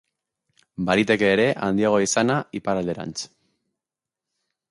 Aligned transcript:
Baliteke 0.85 1.27
ere 1.33 1.45
handiagoa 1.67 2.01
izana 2.07 2.37
iparralderantz. 2.59 3.15